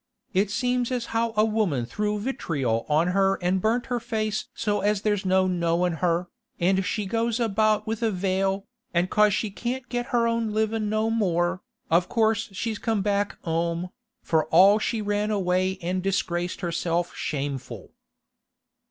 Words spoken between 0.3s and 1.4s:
It seems as how